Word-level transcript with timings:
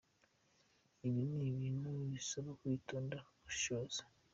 Ibi 1.07 1.23
ni 1.35 1.43
ibintu 1.51 1.89
bisaba 2.13 2.51
kwitonda 2.59 3.15
no 3.23 3.29
gushishoza. 3.41 4.01